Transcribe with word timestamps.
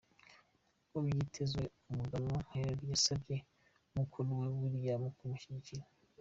Nk'uko 0.73 0.95
vyitezwe, 1.05 1.63
umuganwa 1.91 2.37
Harry 2.51 2.83
yasavye 2.91 3.35
mukuruwe 3.95 4.47
William 4.59 5.03
kumushigikira. 5.17 5.83